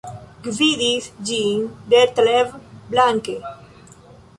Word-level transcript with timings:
Gvidis 0.47 1.11
ĝin 1.31 1.61
Detlev 1.95 2.59
Blanke. 2.95 3.41